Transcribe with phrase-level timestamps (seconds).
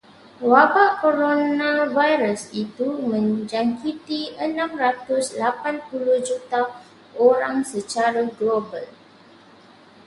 [0.51, 6.61] Wabak koronavirus itu menjangkiti enam ratus lapan puluh juta
[7.29, 8.85] orang secara global.